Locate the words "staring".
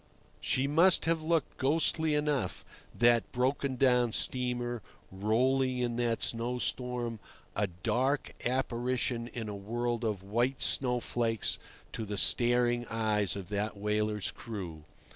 12.17-12.87